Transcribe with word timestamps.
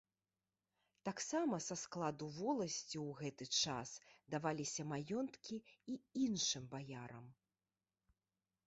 Таксама 1.09 1.55
са 1.65 1.75
складу 1.81 2.25
воласці 2.37 2.97
ў 3.07 3.19
гэты 3.19 3.45
час 3.65 3.93
даваліся 4.37 4.83
маёнткі 4.95 5.55
і 5.95 6.01
іншым 6.25 6.63
баярам. 6.75 7.25